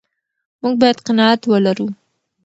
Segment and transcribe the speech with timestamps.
[0.61, 1.87] موږ باید قناعت ولرو.